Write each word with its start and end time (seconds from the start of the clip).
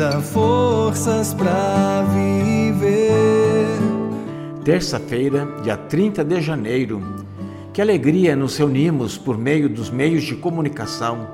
Dá 0.00 0.18
forças 0.22 1.34
para 1.34 2.02
viver. 2.04 3.66
Terça-feira, 4.64 5.46
dia 5.62 5.76
30 5.76 6.24
de 6.24 6.40
janeiro. 6.40 7.02
Que 7.70 7.82
alegria 7.82 8.34
nos 8.34 8.56
reunirmos 8.56 9.18
por 9.18 9.36
meio 9.36 9.68
dos 9.68 9.90
meios 9.90 10.22
de 10.22 10.34
comunicação 10.36 11.28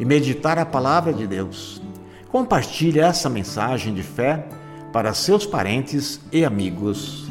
e 0.00 0.04
meditar 0.04 0.58
a 0.58 0.66
palavra 0.66 1.12
de 1.12 1.28
Deus. 1.28 1.80
Compartilhe 2.28 2.98
essa 2.98 3.28
mensagem 3.30 3.94
de 3.94 4.02
fé 4.02 4.48
para 4.92 5.14
seus 5.14 5.46
parentes 5.46 6.20
e 6.32 6.44
amigos. 6.44 7.30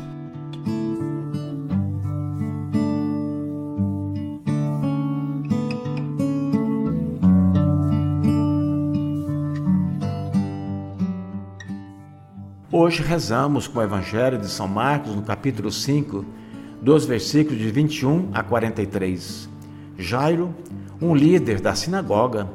Hoje 12.70 13.02
rezamos 13.02 13.66
com 13.66 13.80
o 13.80 13.82
Evangelho 13.82 14.38
de 14.38 14.50
São 14.50 14.68
Marcos, 14.68 15.16
no 15.16 15.22
capítulo 15.22 15.72
5, 15.72 16.26
dos 16.82 17.06
versículos 17.06 17.58
de 17.58 17.72
21 17.72 18.32
a 18.34 18.44
43. 18.44 19.48
Jairo, 19.98 20.54
um 21.02 21.16
líder 21.16 21.62
da 21.62 21.74
sinagoga, 21.74 22.46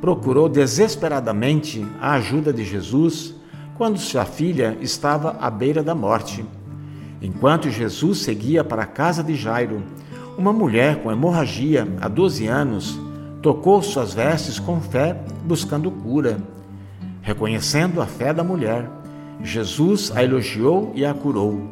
procurou 0.00 0.48
desesperadamente 0.48 1.86
a 2.00 2.14
ajuda 2.14 2.52
de 2.52 2.64
Jesus 2.64 3.32
quando 3.78 3.96
sua 3.96 4.24
filha 4.24 4.76
estava 4.80 5.36
à 5.40 5.48
beira 5.48 5.84
da 5.84 5.94
morte. 5.94 6.44
Enquanto 7.22 7.70
Jesus 7.70 8.22
seguia 8.22 8.64
para 8.64 8.82
a 8.82 8.86
casa 8.86 9.22
de 9.22 9.36
Jairo, 9.36 9.84
uma 10.36 10.52
mulher 10.52 11.00
com 11.00 11.12
hemorragia 11.12 11.86
há 12.00 12.08
12 12.08 12.44
anos 12.48 12.98
tocou 13.40 13.80
suas 13.82 14.12
vestes 14.12 14.58
com 14.58 14.80
fé, 14.80 15.22
buscando 15.44 15.92
cura. 15.92 16.38
Reconhecendo 17.22 18.02
a 18.02 18.06
fé 18.06 18.34
da 18.34 18.42
mulher, 18.42 18.99
Jesus 19.42 20.12
a 20.14 20.22
elogiou 20.22 20.92
e 20.94 21.04
a 21.04 21.14
curou. 21.14 21.70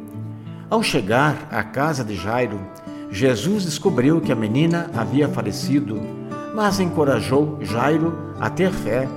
Ao 0.69 0.83
chegar 0.83 1.47
à 1.51 1.63
casa 1.63 2.03
de 2.03 2.15
Jairo, 2.15 2.59
Jesus 3.11 3.65
descobriu 3.65 4.21
que 4.21 4.31
a 4.31 4.35
menina 4.35 4.89
havia 4.95 5.27
falecido, 5.27 5.99
mas 6.53 6.79
encorajou 6.79 7.57
Jairo 7.61 8.13
a 8.39 8.49
ter 8.49 8.71
fé 8.71 9.07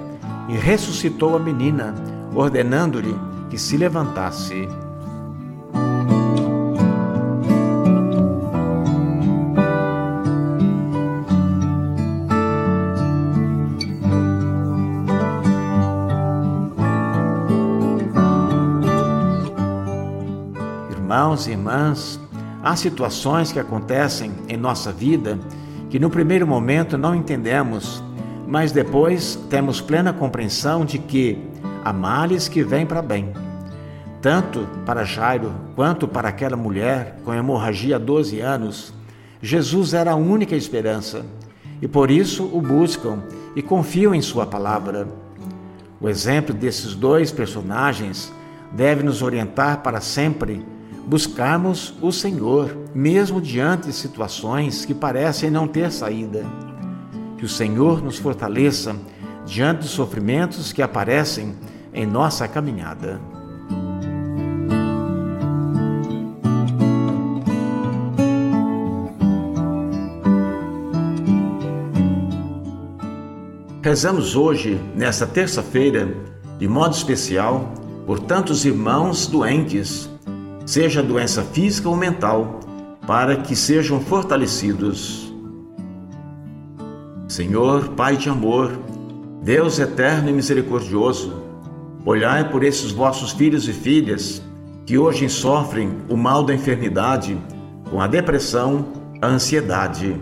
e 0.48 0.55
ressuscitou 0.55 1.36
a 1.36 1.39
menina, 1.39 1.94
ordenando-lhe 2.34 3.14
que 3.50 3.59
se 3.59 3.77
levantasse. 3.77 4.69
Irmãos 21.12 21.47
e 21.47 21.50
irmãs, 21.50 22.19
há 22.62 22.75
situações 22.75 23.53
que 23.53 23.59
acontecem 23.59 24.33
em 24.49 24.56
nossa 24.56 24.91
vida 24.91 25.39
que 25.91 25.99
no 25.99 26.09
primeiro 26.09 26.47
momento 26.47 26.97
não 26.97 27.15
entendemos, 27.15 28.03
mas 28.49 28.73
depois 28.73 29.39
temos 29.50 29.78
plena 29.78 30.15
compreensão 30.15 30.87
de 30.87 30.99
que 30.99 31.39
há 31.84 31.93
males 31.93 32.49
que 32.49 32.62
vêm 32.62 32.87
para 32.87 33.03
bem. 33.03 33.31
Tanto 34.23 34.67
para 34.87 35.05
Jairo 35.05 35.53
quanto 35.77 36.09
para 36.09 36.31
aquela 36.31 36.56
mulher 36.56 37.19
com 37.27 37.34
hemorragia 37.34 37.97
há 37.97 37.99
12 37.99 38.41
anos, 38.41 38.94
Jesus 39.43 39.93
era 39.93 40.12
a 40.12 40.17
única 40.17 40.56
esperança 40.56 41.27
e 41.83 41.87
por 41.87 42.11
isso 42.11 42.44
o 42.44 42.62
buscam 42.62 43.23
e 43.55 43.61
confiam 43.61 44.15
em 44.15 44.23
Sua 44.23 44.47
palavra. 44.47 45.06
O 46.00 46.09
exemplo 46.09 46.55
desses 46.55 46.94
dois 46.94 47.31
personagens 47.31 48.33
deve 48.73 49.03
nos 49.03 49.21
orientar 49.21 49.83
para 49.83 50.00
sempre 50.00 50.65
buscarmos 51.12 51.93
o 52.00 52.11
Senhor, 52.11 52.75
mesmo 52.95 53.39
diante 53.39 53.89
de 53.89 53.93
situações 53.93 54.87
que 54.87 54.95
parecem 54.95 55.50
não 55.50 55.69
ter 55.69 55.93
saída. 55.93 56.43
Que 57.37 57.45
o 57.45 57.49
Senhor 57.50 58.03
nos 58.03 58.17
fortaleça 58.17 58.97
diante 59.45 59.81
dos 59.81 59.91
sofrimentos 59.91 60.73
que 60.73 60.81
aparecem 60.81 61.55
em 61.93 62.06
nossa 62.06 62.49
caminhada. 62.49 63.21
Rezamos 73.83 74.34
hoje, 74.34 74.81
nesta 74.97 75.27
terça-feira, 75.27 76.09
de 76.59 76.67
modo 76.67 76.94
especial, 76.94 77.71
por 78.06 78.19
tantos 78.19 78.65
irmãos 78.65 79.27
doentes 79.27 80.11
seja 80.72 81.03
doença 81.03 81.43
física 81.43 81.87
ou 81.87 81.94
mental, 81.94 82.60
para 83.06 83.37
que 83.37 83.55
sejam 83.55 84.00
fortalecidos. 84.00 85.31
Senhor, 87.28 87.91
Pai 87.91 88.16
de 88.16 88.31
amor, 88.31 88.72
Deus 89.43 89.78
eterno 89.78 90.31
e 90.31 90.32
misericordioso, 90.32 91.43
olhai 92.06 92.49
por 92.49 92.65
esses 92.65 92.91
vossos 92.91 93.32
filhos 93.32 93.69
e 93.69 93.72
filhas 93.75 94.43
que 94.87 94.97
hoje 94.97 95.28
sofrem 95.28 95.99
o 96.09 96.16
mal 96.16 96.43
da 96.43 96.55
enfermidade, 96.55 97.37
com 97.91 98.00
a 98.00 98.06
depressão, 98.06 98.94
a 99.21 99.27
ansiedade. 99.27 100.19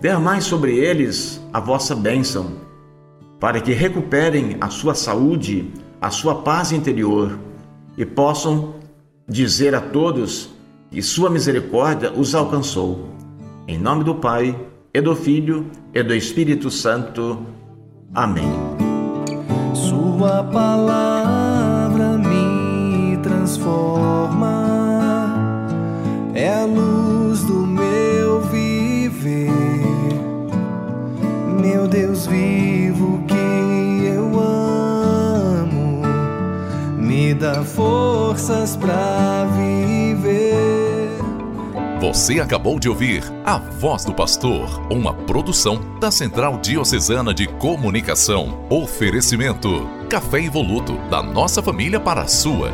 Derramai 0.00 0.42
sobre 0.42 0.76
eles 0.76 1.44
a 1.52 1.58
vossa 1.58 1.96
bênção, 1.96 2.52
para 3.40 3.60
que 3.60 3.72
recuperem 3.72 4.58
a 4.60 4.68
sua 4.68 4.94
saúde, 4.94 5.72
a 6.00 6.08
sua 6.08 6.36
paz 6.36 6.70
interior 6.70 7.36
e 7.98 8.06
possam 8.06 8.78
dizer 9.30 9.74
a 9.76 9.80
todos 9.80 10.50
que 10.90 11.00
sua 11.00 11.30
misericórdia 11.30 12.12
os 12.12 12.34
alcançou. 12.34 13.10
Em 13.68 13.78
nome 13.78 14.02
do 14.02 14.16
Pai, 14.16 14.58
e 14.92 15.00
do 15.00 15.14
Filho, 15.14 15.70
e 15.94 16.02
do 16.02 16.12
Espírito 16.12 16.68
Santo. 16.68 17.46
Amém. 18.12 18.50
Sua 19.72 20.42
palavra 20.42 22.18
me 22.18 23.16
transforma, 23.22 24.64
é 26.34 26.52
a 26.52 26.64
luz 26.64 27.44
do 27.44 27.64
meu 27.64 28.40
viver. 28.40 29.52
Meu 31.62 31.86
Deus 31.86 32.26
vivo 32.26 33.22
que 33.28 33.40
me 37.30 37.34
dá 37.34 37.62
forças 38.50 38.76
para 38.76 39.44
viver. 39.56 40.40
Você 42.00 42.40
acabou 42.40 42.80
de 42.80 42.88
ouvir 42.88 43.22
A 43.44 43.58
Voz 43.58 44.04
do 44.04 44.12
Pastor, 44.12 44.86
uma 44.90 45.14
produção 45.14 45.98
da 46.00 46.10
Central 46.10 46.58
Diocesana 46.58 47.32
de 47.32 47.46
Comunicação. 47.46 48.66
Oferecimento: 48.68 49.88
Café 50.08 50.42
Evoluto, 50.42 50.94
da 51.08 51.22
nossa 51.22 51.62
família 51.62 52.00
para 52.00 52.22
a 52.22 52.26
sua. 52.26 52.72